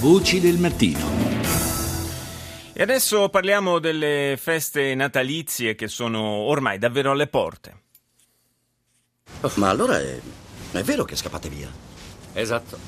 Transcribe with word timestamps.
Voci 0.00 0.40
del 0.40 0.58
mattino. 0.58 1.06
E 2.72 2.82
adesso 2.82 3.28
parliamo 3.28 3.80
delle 3.80 4.38
feste 4.40 4.94
natalizie 4.94 5.74
che 5.74 5.88
sono 5.88 6.20
ormai 6.20 6.78
davvero 6.78 7.10
alle 7.10 7.26
porte. 7.26 7.82
Oh, 9.40 9.50
ma 9.56 9.68
allora 9.68 9.98
è, 9.98 10.20
è 10.72 10.82
vero 10.82 11.04
che 11.04 11.16
scappate 11.16 11.48
via? 11.48 11.68
Esatto, 12.32 12.78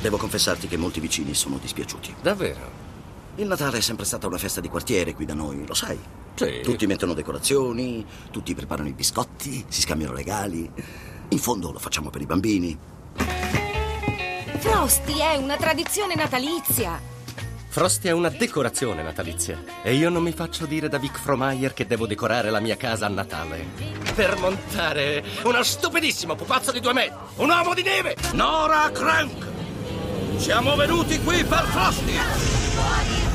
Devo 0.00 0.16
confessarti 0.16 0.68
che 0.68 0.76
molti 0.76 1.00
vicini 1.00 1.34
sono 1.34 1.58
dispiaciuti. 1.58 2.14
davvero. 2.22 2.86
Il 3.34 3.46
Natale 3.46 3.78
è 3.78 3.80
sempre 3.80 4.04
stata 4.06 4.26
una 4.26 4.38
festa 4.38 4.60
di 4.60 4.68
quartiere 4.68 5.12
qui 5.12 5.24
da 5.24 5.34
noi, 5.34 5.66
lo 5.66 5.74
sai? 5.74 5.98
Sì. 6.34 6.60
Tutti 6.62 6.86
mettono 6.86 7.14
decorazioni, 7.14 8.04
tutti 8.30 8.54
preparano 8.54 8.88
i 8.88 8.92
biscotti, 8.92 9.64
si 9.68 9.80
scambiano 9.80 10.14
regali. 10.14 10.70
In 11.30 11.38
fondo 11.38 11.70
lo 11.72 11.78
facciamo 11.78 12.10
per 12.10 12.20
i 12.22 12.26
bambini. 12.26 12.78
Frosty 14.60 15.18
è 15.18 15.36
una 15.36 15.56
tradizione 15.56 16.16
natalizia. 16.16 17.00
Frosty 17.68 18.08
è 18.08 18.10
una 18.10 18.28
decorazione 18.28 19.04
natalizia. 19.04 19.62
E 19.84 19.94
io 19.94 20.08
non 20.08 20.24
mi 20.24 20.32
faccio 20.32 20.66
dire 20.66 20.88
da 20.88 20.98
Vic 20.98 21.16
Fromayer 21.16 21.72
che 21.72 21.86
devo 21.86 22.08
decorare 22.08 22.50
la 22.50 22.58
mia 22.58 22.76
casa 22.76 23.06
a 23.06 23.08
Natale. 23.08 23.64
Per 24.16 24.36
montare 24.38 25.22
uno 25.44 25.62
stupidissimo 25.62 26.34
pupazzo 26.34 26.72
di 26.72 26.80
due 26.80 26.92
metri. 26.92 27.14
Un 27.36 27.50
uomo 27.50 27.72
di 27.72 27.82
neve. 27.82 28.16
Nora 28.32 28.90
Crank! 28.90 29.46
Siamo 30.38 30.74
venuti 30.74 31.20
qui 31.20 31.44
per 31.44 31.64
Frosty! 31.64 33.27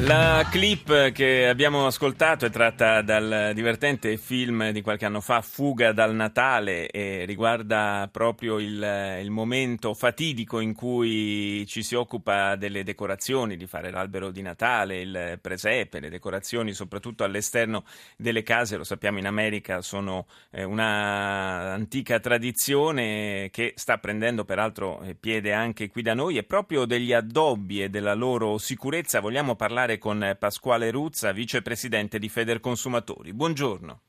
La 0.00 0.46
clip 0.50 1.12
che 1.12 1.48
abbiamo 1.48 1.86
ascoltato 1.86 2.46
è 2.46 2.50
tratta 2.50 3.02
dal 3.02 3.50
divertente 3.52 4.16
film 4.16 4.70
di 4.70 4.80
qualche 4.80 5.04
anno 5.04 5.20
fa, 5.20 5.40
Fuga 5.42 5.92
dal 5.92 6.14
Natale, 6.14 6.88
e 6.88 7.24
riguarda 7.26 8.08
proprio 8.10 8.58
il, 8.58 9.18
il 9.20 9.30
momento 9.30 9.94
fatidico 9.94 10.60
in 10.60 10.72
cui 10.74 11.66
ci 11.66 11.82
si 11.82 11.94
occupa 11.94 12.54
delle 12.56 12.84
decorazioni, 12.84 13.56
di 13.56 13.66
fare 13.66 13.90
l'albero 13.90 14.30
di 14.30 14.40
Natale, 14.40 15.00
il 15.00 15.38
presepe, 15.42 16.00
le 16.00 16.10
decorazioni 16.10 16.72
soprattutto 16.72 17.24
all'esterno 17.24 17.84
delle 18.16 18.42
case, 18.42 18.76
lo 18.76 18.84
sappiamo 18.84 19.18
in 19.18 19.26
America 19.26 19.82
sono 19.82 20.26
eh, 20.50 20.62
una 20.64 21.72
antica 21.72 22.20
tradizione 22.20 23.48
che 23.50 23.72
sta 23.76 23.98
prendendo 23.98 24.44
peraltro 24.44 25.04
piede 25.18 25.52
anche 25.52 25.88
qui 25.88 26.02
da 26.02 26.14
noi. 26.14 26.36
E 26.36 26.44
proprio 26.44 26.84
degli 26.84 27.12
addobbi 27.12 27.82
e 27.82 27.88
della 27.88 28.14
loro 28.14 28.58
sicurezza. 28.58 29.20
Vogliamo 29.20 29.56
parlare 29.56 29.87
con 29.96 30.36
Pasquale 30.38 30.90
Ruzza, 30.90 31.32
vicepresidente 31.32 32.18
di 32.18 32.28
Federconsumatori. 32.28 33.32
Buongiorno. 33.32 34.02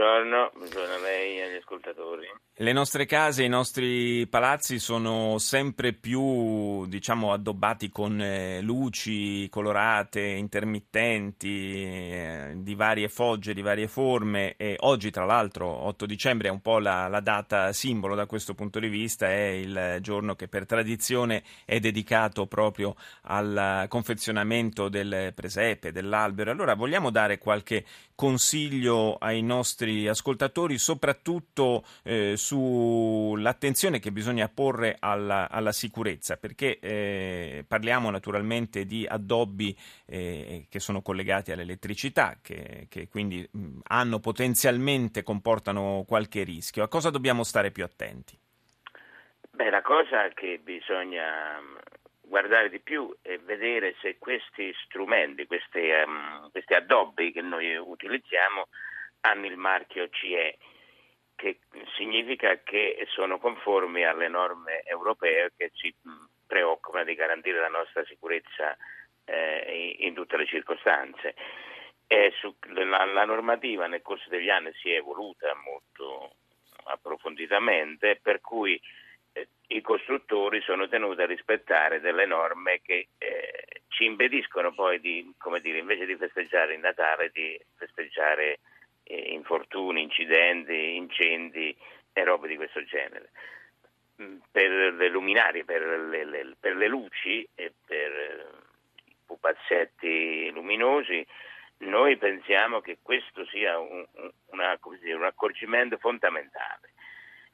Buongiorno, 0.00 0.52
buongiorno 0.56 0.94
a 0.94 0.98
lei 0.98 1.36
e 1.36 1.42
agli 1.42 1.56
ascoltatori. 1.56 2.26
Le 2.54 2.72
nostre 2.72 3.04
case, 3.04 3.44
i 3.44 3.48
nostri 3.48 4.26
palazzi 4.28 4.78
sono 4.78 5.36
sempre 5.36 5.92
più, 5.92 6.86
diciamo, 6.86 7.34
addobbati 7.34 7.90
con 7.90 8.18
eh, 8.18 8.62
luci 8.62 9.46
colorate, 9.50 10.20
intermittenti, 10.22 11.82
eh, 11.84 12.52
di 12.56 12.74
varie 12.74 13.08
fogge, 13.08 13.52
di 13.52 13.60
varie 13.60 13.88
forme 13.88 14.56
e 14.56 14.76
oggi, 14.80 15.10
tra 15.10 15.26
l'altro, 15.26 15.66
8 15.68 16.06
dicembre 16.06 16.48
è 16.48 16.50
un 16.50 16.62
po' 16.62 16.78
la, 16.78 17.06
la 17.08 17.20
data 17.20 17.70
simbolo 17.74 18.14
da 18.14 18.24
questo 18.24 18.54
punto 18.54 18.78
di 18.78 18.88
vista, 18.88 19.26
è 19.28 19.48
il 19.48 19.98
giorno 20.00 20.34
che 20.34 20.48
per 20.48 20.64
tradizione 20.64 21.42
è 21.66 21.78
dedicato 21.78 22.46
proprio 22.46 22.94
al 23.24 23.84
confezionamento 23.88 24.88
del 24.88 25.32
presepe, 25.34 25.92
dell'albero. 25.92 26.50
Allora 26.50 26.74
vogliamo 26.74 27.10
dare 27.10 27.36
qualche 27.36 27.84
consiglio 28.14 29.16
ai 29.16 29.40
nostri 29.40 29.89
ascoltatori, 30.08 30.78
soprattutto 30.78 31.84
eh, 32.02 32.36
sull'attenzione 32.36 33.98
che 33.98 34.12
bisogna 34.12 34.48
porre 34.48 34.96
alla, 34.98 35.48
alla 35.50 35.72
sicurezza, 35.72 36.36
perché 36.36 36.78
eh, 36.80 37.64
parliamo 37.66 38.10
naturalmente 38.10 38.84
di 38.84 39.06
addobbi 39.06 39.76
eh, 40.06 40.66
che 40.68 40.80
sono 40.80 41.02
collegati 41.02 41.52
all'elettricità, 41.52 42.38
che, 42.42 42.86
che 42.88 43.08
quindi 43.08 43.46
mh, 43.50 43.80
hanno 43.88 44.18
potenzialmente 44.20 45.22
comportano 45.22 46.04
qualche 46.06 46.42
rischio. 46.42 46.82
A 46.82 46.88
cosa 46.88 47.10
dobbiamo 47.10 47.44
stare 47.44 47.70
più 47.70 47.84
attenti? 47.84 48.38
Beh, 49.50 49.70
la 49.70 49.82
cosa 49.82 50.28
che 50.28 50.58
bisogna 50.62 51.60
guardare 52.30 52.70
di 52.70 52.78
più 52.78 53.14
e 53.22 53.38
vedere 53.38 53.96
se 54.00 54.16
questi 54.18 54.72
strumenti, 54.84 55.46
questi, 55.46 55.80
um, 56.06 56.48
questi 56.52 56.74
addobbi 56.74 57.32
che 57.32 57.42
noi 57.42 57.76
utilizziamo 57.76 58.68
hanno 59.20 59.46
il 59.46 59.56
marchio 59.56 60.08
CE, 60.08 60.58
che 61.34 61.60
significa 61.96 62.58
che 62.62 63.06
sono 63.10 63.38
conformi 63.38 64.04
alle 64.04 64.28
norme 64.28 64.82
europee 64.82 65.52
che 65.56 65.70
ci 65.72 65.94
preoccupano 66.46 67.04
di 67.04 67.14
garantire 67.14 67.60
la 67.60 67.68
nostra 67.68 68.04
sicurezza 68.04 68.76
eh, 69.24 69.96
in 70.00 70.14
tutte 70.14 70.36
le 70.36 70.46
circostanze. 70.46 71.34
Su, 72.40 72.56
la, 72.74 73.04
la 73.04 73.24
normativa 73.24 73.86
nel 73.86 74.02
corso 74.02 74.28
degli 74.28 74.50
anni 74.50 74.72
si 74.74 74.90
è 74.90 74.96
evoluta 74.96 75.54
molto 75.54 76.34
approfonditamente, 76.84 78.18
per 78.20 78.40
cui 78.40 78.80
eh, 79.32 79.48
i 79.68 79.80
costruttori 79.80 80.60
sono 80.62 80.88
tenuti 80.88 81.22
a 81.22 81.26
rispettare 81.26 82.00
delle 82.00 82.26
norme 82.26 82.80
che 82.82 83.08
eh, 83.16 83.82
ci 83.88 84.04
impediscono 84.04 84.74
poi 84.74 84.98
di, 84.98 85.32
come 85.38 85.60
dire, 85.60 85.78
invece 85.78 86.04
di 86.04 86.16
festeggiare 86.16 86.74
il 86.74 86.80
Natale, 86.80 87.30
di 87.32 87.58
festeggiare 87.76 88.58
eh, 89.10 89.32
infortuni, 89.32 90.02
incidenti, 90.02 90.96
incendi 90.96 91.76
e 92.12 92.24
robe 92.24 92.48
di 92.48 92.56
questo 92.56 92.84
genere. 92.84 93.30
Per 94.50 94.94
le 94.94 95.08
luminarie, 95.08 95.64
per 95.64 95.82
le, 95.82 96.24
le, 96.24 96.56
per 96.60 96.76
le 96.76 96.88
luci 96.88 97.46
e 97.54 97.72
per 97.86 98.46
i 99.06 99.16
pupazzetti 99.24 100.50
luminosi, 100.50 101.26
noi 101.78 102.18
pensiamo 102.18 102.80
che 102.80 102.98
questo 103.00 103.46
sia 103.46 103.78
un, 103.78 104.06
una, 104.50 104.78
un 104.82 105.24
accorgimento 105.24 105.96
fondamentale 105.96 106.92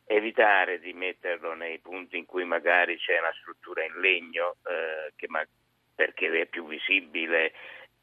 evitare 0.09 0.79
di 0.79 0.93
metterlo 0.93 1.55
nei 1.55 1.79
punti 1.79 2.17
in 2.17 2.27
cui 2.27 2.45
magari 2.45 2.97
c'è 2.97 3.19
una 3.19 3.35
struttura 3.41 3.85
in 3.85 3.99
legno 3.99 4.57
eh, 4.65 5.13
che 5.17 5.27
ma- 5.29 5.47
perché 5.95 6.29
è 6.41 6.47
più 6.47 6.67
visibile, 6.67 7.53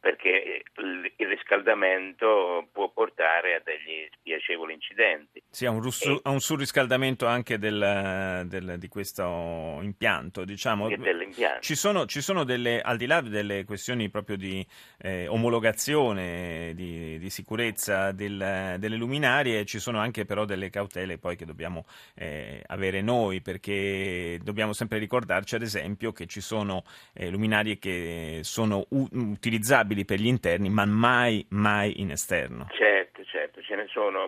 perché 0.04 0.64
il 0.76 1.28
riscaldamento 1.30 2.68
può 2.74 2.90
portare 2.90 3.56
a 3.56 3.62
degli 3.64 4.06
spiacevoli 4.12 4.74
incidenti. 4.74 5.42
Sì, 5.50 5.66
a 5.66 5.72
un, 5.72 5.82
russu- 5.82 6.20
a 6.24 6.30
un 6.30 6.42
surriscaldamento 6.42 7.26
anche 7.26 7.58
del, 7.58 8.44
del, 8.46 8.76
di 8.78 8.88
questo 8.90 9.80
impianto, 9.82 10.44
diciamo. 10.44 10.90
dell'impianto. 10.90 11.62
Ci 11.62 11.76
sono, 11.76 12.06
ci 12.06 12.20
sono 12.20 12.44
delle, 12.44 12.82
al 12.82 12.98
di 12.98 13.06
là 13.06 13.22
delle 13.22 13.64
questioni 13.64 14.10
proprio 14.10 14.36
di 14.36 14.66
eh, 14.98 15.28
omologazione, 15.28 16.74
di, 16.76 17.18
di 17.18 17.30
sicurezza 17.30 18.12
del, 18.12 18.76
delle 18.80 18.98
luminarie, 18.98 19.64
ci 19.64 19.80
sono 19.80 20.00
anche 20.00 20.26
però 20.26 20.44
delle 20.44 20.70
cautele 20.70 21.18
poi 21.18 21.38
che 21.38 21.46
dobbiamo 21.46 21.86
eh, 22.16 22.62
avere 22.66 23.00
noi, 23.00 23.40
perché 23.40 24.38
dobbiamo 24.44 24.74
sempre 24.74 24.98
ricordarci 24.98 25.56
ad 25.56 25.62
esempio 25.62 26.12
che 26.12 26.26
ci 26.26 26.42
sono 26.42 26.84
eh, 27.14 27.30
luminarie 27.30 27.80
che 27.80 28.42
sono 28.42 28.86
u- 28.90 29.08
utilizzabili 29.12 29.93
per 30.04 30.20
gli 30.20 30.28
interni, 30.28 30.70
ma 30.70 30.86
mai, 30.86 31.46
mai 31.50 32.02
in 32.02 32.12
esterno. 32.12 32.68
Certo, 32.72 33.24
certo, 33.24 33.62
ce 33.62 33.76
ne 33.76 33.88
sono, 33.88 34.28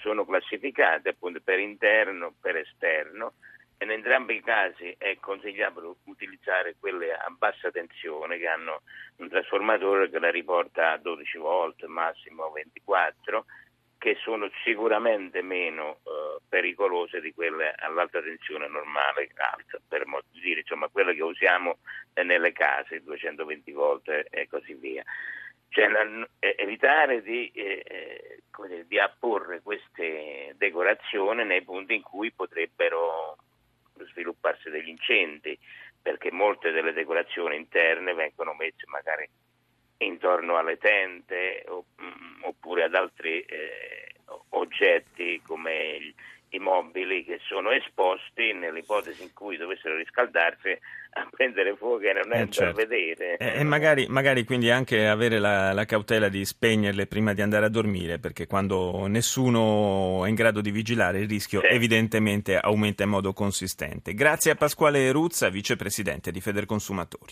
sono 0.00 0.24
classificate 0.24 1.10
appunto 1.10 1.40
per 1.42 1.58
interno, 1.58 2.32
per 2.40 2.56
esterno. 2.56 3.34
In 3.78 3.90
entrambi 3.90 4.36
i 4.36 4.42
casi 4.42 4.94
è 4.96 5.16
consigliabile 5.18 5.94
utilizzare 6.04 6.76
quelle 6.78 7.12
a 7.12 7.34
bassa 7.36 7.72
tensione 7.72 8.38
che 8.38 8.46
hanno 8.46 8.82
un 9.16 9.28
trasformatore 9.28 10.08
che 10.08 10.20
la 10.20 10.30
riporta 10.30 10.92
a 10.92 10.98
12 10.98 11.38
volt, 11.38 11.84
massimo 11.86 12.50
24, 12.52 13.44
che 14.02 14.16
sono 14.20 14.50
sicuramente 14.64 15.42
meno 15.42 16.00
eh, 16.02 16.40
pericolose 16.48 17.20
di 17.20 17.32
quelle 17.32 17.72
all'alta 17.78 18.20
tensione 18.20 18.66
normale, 18.66 19.30
alta, 19.36 19.80
per 19.86 20.04
dire, 20.32 20.58
insomma, 20.58 20.88
quelle 20.88 21.14
che 21.14 21.22
usiamo 21.22 21.78
nelle 22.14 22.50
case, 22.50 23.00
220 23.00 23.70
volt 23.70 24.08
e 24.08 24.48
così 24.50 24.74
via. 24.74 25.04
Cioè, 25.68 25.86
evitare 26.40 27.22
di, 27.22 27.48
eh, 27.54 28.42
dire, 28.66 28.86
di 28.88 28.98
apporre 28.98 29.62
queste 29.62 30.54
decorazioni 30.56 31.44
nei 31.44 31.62
punti 31.62 31.94
in 31.94 32.02
cui 32.02 32.32
potrebbero 32.32 33.36
svilupparsi 34.10 34.68
degli 34.68 34.88
incendi, 34.88 35.56
perché 36.02 36.32
molte 36.32 36.72
delle 36.72 36.92
decorazioni 36.92 37.54
interne 37.54 38.14
vengono 38.14 38.52
messe 38.54 38.84
magari 38.86 39.28
intorno 40.04 40.56
alle 40.56 40.78
tende 40.78 41.64
oppure 42.42 42.84
ad 42.84 42.94
altri 42.94 43.40
eh, 43.40 44.14
oggetti 44.50 45.40
come 45.46 45.96
il, 46.00 46.14
i 46.50 46.58
mobili 46.58 47.24
che 47.24 47.38
sono 47.46 47.70
esposti 47.70 48.52
nell'ipotesi 48.52 49.22
in 49.22 49.32
cui 49.32 49.56
dovessero 49.56 49.96
riscaldarsi 49.96 50.76
a 51.14 51.28
prendere 51.30 51.74
fuoco 51.76 52.00
e 52.04 52.12
non 52.14 52.32
Eh, 52.32 52.38
andare 52.38 52.50
certo. 52.50 52.80
a 52.80 52.86
vedere. 52.86 53.36
E, 53.36 53.60
e 53.60 53.64
magari, 53.64 54.06
magari 54.08 54.44
quindi 54.44 54.70
anche 54.70 55.06
avere 55.06 55.38
la, 55.38 55.72
la 55.74 55.84
cautela 55.84 56.28
di 56.30 56.42
spegnerle 56.42 57.06
prima 57.06 57.34
di 57.34 57.42
andare 57.42 57.66
a 57.66 57.68
dormire, 57.68 58.18
perché 58.18 58.46
quando 58.46 59.06
nessuno 59.08 60.24
è 60.24 60.28
in 60.30 60.34
grado 60.34 60.62
di 60.62 60.70
vigilare 60.70 61.20
il 61.20 61.28
rischio 61.28 61.60
Sì. 61.60 61.66
evidentemente 61.66 62.56
aumenta 62.58 63.02
in 63.02 63.10
modo 63.10 63.34
consistente. 63.34 64.14
Grazie 64.14 64.52
a 64.52 64.54
Pasquale 64.54 65.12
Ruzza, 65.12 65.50
vicepresidente 65.50 66.30
di 66.30 66.40
Federconsumatori. 66.40 67.30